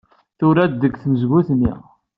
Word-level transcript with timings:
Turar-d 0.39 0.73
deg 0.81 0.93
tmezgunt-nni. 0.97 1.73